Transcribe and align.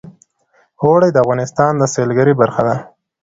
اوړي 0.83 1.09
د 1.11 1.17
افغانستان 1.23 1.71
د 1.77 1.83
سیلګرۍ 1.93 2.33
برخه 2.41 2.61
ده. 2.67 2.75